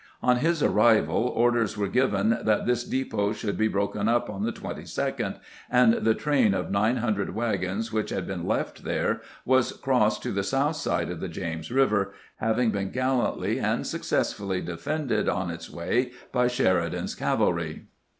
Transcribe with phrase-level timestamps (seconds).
[0.23, 4.51] On his arrival, orders were given that this depot should be broken up on the
[4.51, 5.39] 22d,
[5.69, 10.31] and the train of nine hundred wagons which had been left there was crossed to
[10.31, 15.69] the south side of the James River, having been gallantly and successfully defended on its
[15.69, 17.85] way by Sheridan's cavalry.